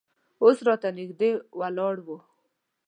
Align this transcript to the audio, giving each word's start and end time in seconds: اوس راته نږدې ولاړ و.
اوس 0.43 0.57
راته 0.67 0.89
نږدې 0.97 1.31
ولاړ 1.59 1.95
و. 2.05 2.07